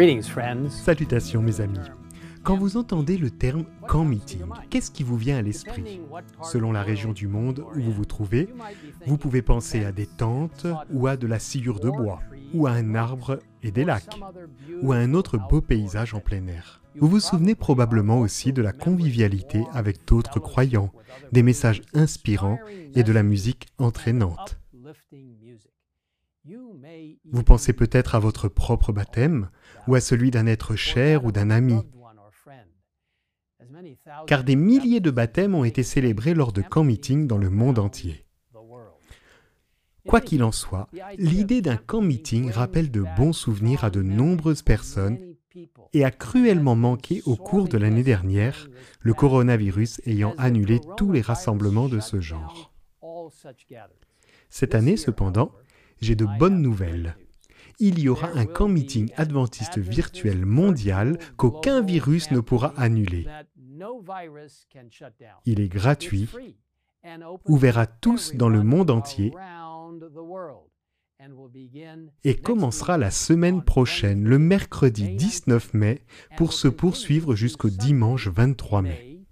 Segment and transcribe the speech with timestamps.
[0.00, 0.70] Greetings, friends.
[0.70, 1.76] Salutations mes amis.
[2.42, 6.00] Quand vous entendez le terme camp meeting, qu'est-ce qui vous vient à l'esprit?
[6.42, 8.48] Selon la région du monde où vous vous trouvez,
[9.04, 12.20] vous pouvez penser à des tentes ou à de la sciure de bois,
[12.54, 14.18] ou à un arbre et des lacs,
[14.80, 16.80] ou à un autre beau paysage en plein air.
[16.96, 20.94] Vous vous souvenez probablement aussi de la convivialité avec d'autres croyants,
[21.30, 22.58] des messages inspirants
[22.94, 24.58] et de la musique entraînante.
[27.30, 29.50] Vous pensez peut-être à votre propre baptême
[29.86, 31.80] ou à celui d'un être cher ou d'un ami.
[34.26, 37.78] Car des milliers de baptêmes ont été célébrés lors de camp meeting dans le monde
[37.78, 38.26] entier.
[40.06, 40.88] Quoi qu'il en soit,
[41.18, 45.18] l'idée d'un camp meeting rappelle de bons souvenirs à de nombreuses personnes
[45.92, 48.68] et a cruellement manqué au cours de l'année dernière,
[49.00, 52.72] le coronavirus ayant annulé tous les rassemblements de ce genre.
[54.48, 55.52] Cette année, cependant,
[56.00, 57.16] j'ai de bonnes nouvelles.
[57.82, 63.26] Il y aura un camp meeting adventiste virtuel mondial qu'aucun virus ne pourra annuler.
[65.46, 66.28] Il est gratuit,
[67.46, 69.32] ouvert à tous dans le monde entier
[72.22, 76.04] et commencera la semaine prochaine, le mercredi 19 mai,
[76.36, 79.22] pour se poursuivre jusqu'au dimanche 23 mai.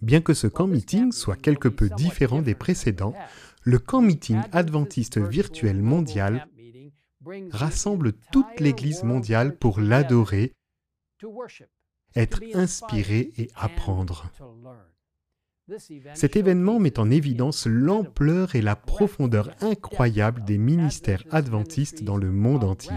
[0.00, 3.14] Bien que ce camp meeting soit quelque peu différent des précédents,
[3.64, 6.46] le camp meeting adventiste virtuel mondial
[7.50, 10.52] rassemble toute l'Église mondiale pour l'adorer,
[12.14, 14.30] être inspiré et apprendre.
[16.14, 22.32] Cet événement met en évidence l'ampleur et la profondeur incroyable des ministères adventistes dans le
[22.32, 22.96] monde entier.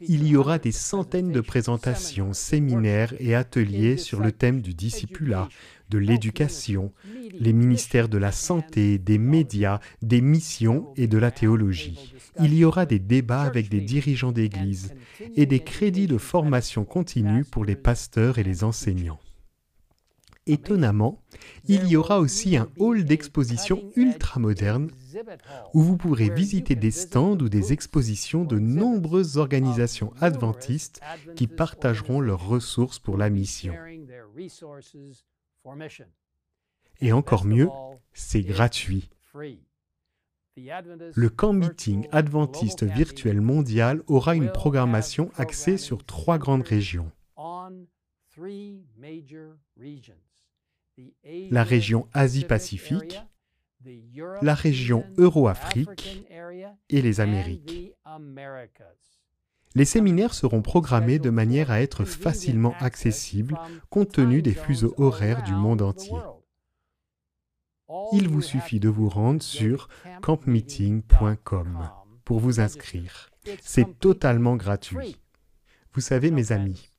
[0.00, 5.48] Il y aura des centaines de présentations, séminaires et ateliers sur le thème du discipulat,
[5.90, 6.92] de l'éducation,
[7.38, 12.14] les ministères de la santé, des médias, des missions et de la théologie.
[12.40, 14.94] Il y aura des débats avec des dirigeants d'église
[15.36, 19.20] et des crédits de formation continue pour les pasteurs et les enseignants.
[20.48, 21.22] Étonnamment,
[21.66, 24.90] il y aura aussi un hall d'exposition ultra moderne
[25.74, 31.00] où vous pourrez visiter des stands ou des expositions de nombreuses organisations adventistes
[31.36, 33.74] qui partageront leurs ressources pour la mission.
[37.00, 37.68] Et encore mieux,
[38.14, 39.10] c'est gratuit.
[40.56, 47.12] Le camp meeting adventiste virtuel mondial aura une programmation axée sur trois grandes régions.
[51.50, 53.20] La région Asie-Pacifique,
[54.42, 56.24] la région Euro-Afrique
[56.88, 57.94] et les Amériques.
[59.74, 63.58] Les séminaires seront programmés de manière à être facilement accessibles
[63.90, 66.18] compte tenu des fuseaux horaires du monde entier.
[68.12, 69.88] Il vous suffit de vous rendre sur
[70.22, 71.90] campmeeting.com
[72.24, 73.30] pour vous inscrire.
[73.62, 75.16] C'est totalement gratuit.
[75.94, 76.90] Vous savez, mes amis,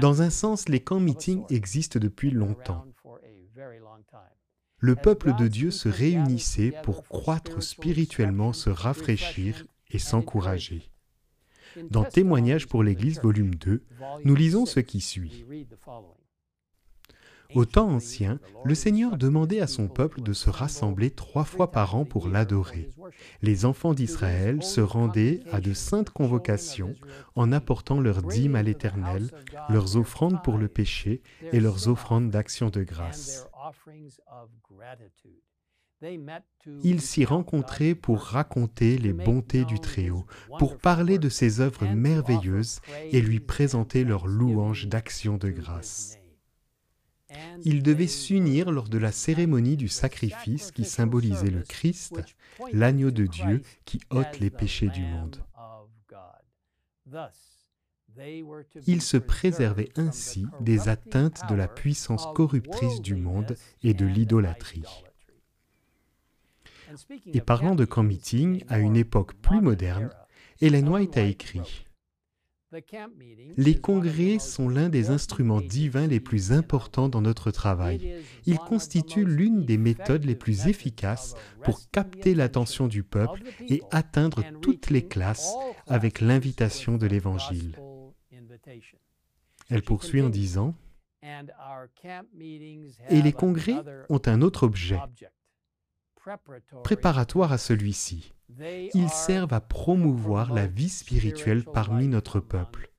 [0.00, 2.84] dans un sens, les camps meetings existent depuis longtemps.
[4.80, 10.90] Le peuple de Dieu se réunissait pour croître spirituellement, se rafraîchir et s'encourager.
[11.90, 13.82] Dans Témoignages pour l'Église, volume 2,
[14.24, 15.44] nous lisons ce qui suit.
[17.54, 21.94] Au temps ancien, le Seigneur demandait à son peuple de se rassembler trois fois par
[21.94, 22.90] an pour l'adorer.
[23.40, 26.94] Les enfants d'Israël se rendaient à de saintes convocations
[27.36, 29.30] en apportant leurs dîmes à l'Éternel,
[29.70, 31.22] leurs offrandes pour le péché
[31.52, 33.48] et leurs offrandes d'action de grâce.
[36.84, 40.26] Ils s'y rencontraient pour raconter les bontés du Très-Haut,
[40.58, 46.17] pour parler de ses œuvres merveilleuses et lui présenter leurs louanges d'action de grâce.
[47.64, 52.20] Ils devaient s'unir lors de la cérémonie du sacrifice qui symbolisait le Christ,
[52.72, 55.42] l'agneau de Dieu qui ôte les péchés du monde.
[58.86, 65.04] Ils se préservaient ainsi des atteintes de la puissance corruptrice du monde et de l'idolâtrie.
[67.26, 68.08] Et parlant de camp
[68.68, 70.10] à une époque plus moderne,
[70.60, 71.87] Ellen White a écrit
[73.56, 78.22] les congrès sont l'un des instruments divins les plus importants dans notre travail.
[78.44, 81.34] Ils constituent l'une des méthodes les plus efficaces
[81.64, 85.54] pour capter l'attention du peuple et atteindre toutes les classes
[85.86, 87.78] avec l'invitation de l'Évangile.
[89.70, 90.74] Elle poursuit en disant,
[93.08, 93.76] Et les congrès
[94.10, 94.98] ont un autre objet,
[96.84, 98.32] préparatoire à celui-ci.
[98.94, 102.90] Ils servent à promouvoir la vie spirituelle parmi notre peuple.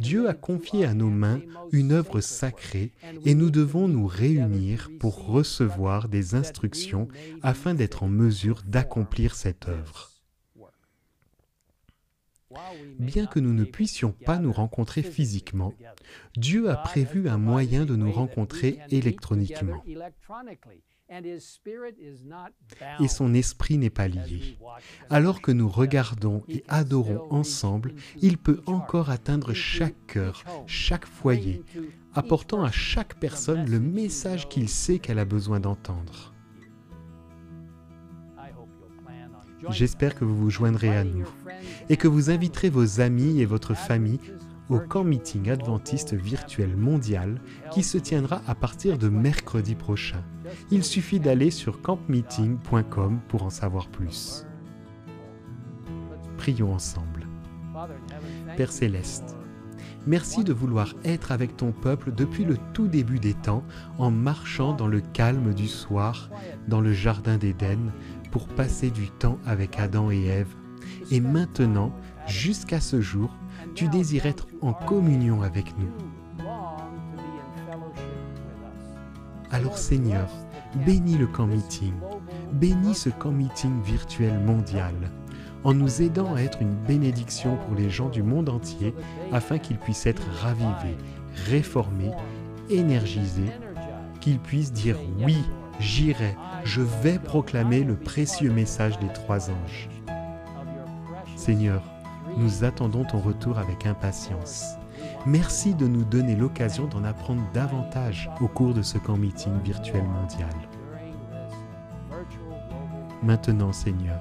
[0.00, 1.40] Dieu a confié à nos mains
[1.70, 2.92] une œuvre sacrée
[3.24, 7.08] et nous devons nous réunir pour recevoir des instructions
[7.42, 10.15] afin d'être en mesure d'accomplir cette œuvre.
[12.98, 15.74] Bien que nous ne puissions pas nous rencontrer physiquement,
[16.36, 19.82] Dieu a prévu un moyen de nous rencontrer électroniquement.
[23.00, 24.58] Et son esprit n'est pas lié.
[25.08, 31.62] Alors que nous regardons et adorons ensemble, il peut encore atteindre chaque cœur, chaque foyer,
[32.14, 36.32] apportant à chaque personne le message qu'il sait qu'elle a besoin d'entendre.
[39.70, 41.26] J'espère que vous vous joindrez à nous
[41.88, 44.20] et que vous inviterez vos amis et votre famille
[44.68, 47.40] au camp meeting adventiste virtuel mondial
[47.70, 50.22] qui se tiendra à partir de mercredi prochain.
[50.70, 54.44] Il suffit d'aller sur campmeeting.com pour en savoir plus.
[56.36, 57.26] Prions ensemble.
[58.56, 59.36] Père céleste,
[60.06, 63.64] merci de vouloir être avec ton peuple depuis le tout début des temps
[63.98, 66.30] en marchant dans le calme du soir,
[66.68, 67.92] dans le jardin d'Éden,
[68.36, 70.54] pour passer du temps avec Adam et Ève.
[71.10, 71.90] Et maintenant,
[72.26, 73.34] jusqu'à ce jour,
[73.74, 75.88] tu désires être en communion avec nous.
[79.50, 80.28] Alors Seigneur,
[80.84, 81.94] bénis le camp meeting,
[82.52, 84.92] bénis ce camp meeting virtuel mondial,
[85.64, 88.94] en nous aidant à être une bénédiction pour les gens du monde entier
[89.32, 90.98] afin qu'ils puissent être ravivés,
[91.46, 92.12] réformés,
[92.68, 93.50] énergisés,
[94.20, 95.38] qu'ils puissent dire oui,
[95.80, 99.88] j'irai, je vais proclamer le précieux message des trois anges.
[101.36, 101.82] Seigneur,
[102.36, 104.74] nous attendons ton retour avec impatience.
[105.26, 110.04] Merci de nous donner l'occasion d'en apprendre davantage au cours de ce camp meeting virtuel
[110.04, 110.54] mondial.
[113.22, 114.20] Maintenant, Seigneur,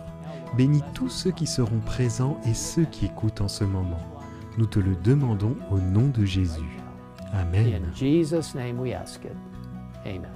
[0.57, 3.99] bénis tous ceux qui seront présents et ceux qui écoutent en ce moment.
[4.57, 6.79] Nous te le demandons au nom de Jésus.
[7.33, 7.67] Amen.
[10.05, 10.29] Amen.